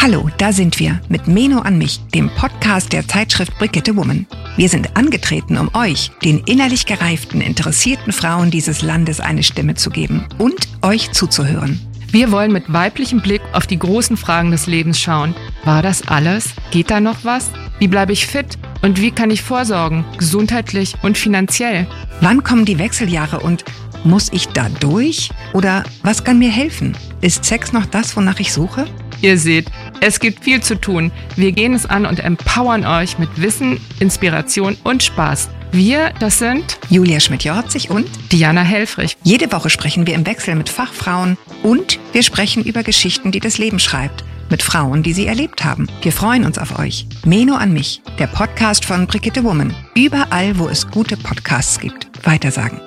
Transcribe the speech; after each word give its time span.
Hallo, 0.00 0.30
da 0.38 0.52
sind 0.52 0.78
wir 0.78 1.00
mit 1.08 1.26
Meno 1.26 1.58
an 1.58 1.76
mich, 1.76 1.98
dem 2.14 2.30
Podcast 2.30 2.92
der 2.92 3.08
Zeitschrift 3.08 3.58
Brigitte 3.58 3.96
Woman. 3.96 4.28
Wir 4.56 4.68
sind 4.68 4.96
angetreten, 4.96 5.58
um 5.58 5.74
euch, 5.74 6.12
den 6.22 6.38
innerlich 6.44 6.86
gereiften, 6.86 7.40
interessierten 7.40 8.12
Frauen 8.12 8.52
dieses 8.52 8.80
Landes 8.80 9.18
eine 9.18 9.42
Stimme 9.42 9.74
zu 9.74 9.90
geben 9.90 10.24
und 10.38 10.68
euch 10.82 11.10
zuzuhören. 11.10 11.80
Wir 12.12 12.30
wollen 12.30 12.52
mit 12.52 12.72
weiblichem 12.72 13.20
Blick 13.20 13.42
auf 13.52 13.66
die 13.66 13.78
großen 13.78 14.16
Fragen 14.16 14.52
des 14.52 14.68
Lebens 14.68 15.00
schauen. 15.00 15.34
War 15.64 15.82
das 15.82 16.06
alles? 16.06 16.50
Geht 16.70 16.92
da 16.92 17.00
noch 17.00 17.24
was? 17.24 17.50
Wie 17.80 17.88
bleibe 17.88 18.12
ich 18.12 18.28
fit? 18.28 18.56
Und 18.82 19.00
wie 19.00 19.10
kann 19.10 19.32
ich 19.32 19.42
vorsorgen, 19.42 20.04
gesundheitlich 20.16 20.94
und 21.02 21.18
finanziell? 21.18 21.88
Wann 22.20 22.44
kommen 22.44 22.64
die 22.64 22.78
Wechseljahre 22.78 23.40
und 23.40 23.64
muss 24.04 24.32
ich 24.32 24.46
da 24.46 24.68
durch? 24.78 25.30
Oder 25.54 25.82
was 26.04 26.22
kann 26.22 26.38
mir 26.38 26.50
helfen? 26.50 26.96
Ist 27.20 27.44
Sex 27.44 27.72
noch 27.72 27.86
das, 27.86 28.16
wonach 28.16 28.38
ich 28.38 28.52
suche? 28.52 28.86
Ihr 29.20 29.36
seht, 29.36 29.66
es 30.00 30.20
gibt 30.20 30.44
viel 30.44 30.62
zu 30.62 30.80
tun. 30.80 31.12
Wir 31.36 31.52
gehen 31.52 31.74
es 31.74 31.86
an 31.86 32.06
und 32.06 32.20
empowern 32.20 32.84
euch 32.84 33.18
mit 33.18 33.40
Wissen, 33.40 33.80
Inspiration 34.00 34.76
und 34.84 35.02
Spaß. 35.02 35.48
Wir, 35.72 36.12
das 36.18 36.38
sind 36.38 36.78
Julia 36.88 37.20
Schmidt-Jorzig 37.20 37.90
und 37.90 38.08
Diana 38.32 38.62
Helfrich. 38.62 39.16
Jede 39.22 39.52
Woche 39.52 39.70
sprechen 39.70 40.06
wir 40.06 40.14
im 40.14 40.26
Wechsel 40.26 40.54
mit 40.54 40.68
Fachfrauen 40.68 41.36
und 41.62 41.98
wir 42.12 42.22
sprechen 42.22 42.64
über 42.64 42.82
Geschichten, 42.82 43.32
die 43.32 43.40
das 43.40 43.58
Leben 43.58 43.78
schreibt. 43.78 44.24
Mit 44.50 44.62
Frauen, 44.62 45.02
die 45.02 45.12
sie 45.12 45.26
erlebt 45.26 45.64
haben. 45.64 45.88
Wir 46.00 46.12
freuen 46.12 46.46
uns 46.46 46.56
auf 46.56 46.78
euch. 46.78 47.06
Meno 47.26 47.54
an 47.54 47.74
mich, 47.74 48.00
der 48.18 48.28
Podcast 48.28 48.86
von 48.86 49.06
Brigitte 49.06 49.44
Woman. 49.44 49.74
Überall, 49.94 50.58
wo 50.58 50.68
es 50.68 50.90
gute 50.90 51.18
Podcasts 51.18 51.78
gibt. 51.78 52.08
Weitersagen. 52.24 52.80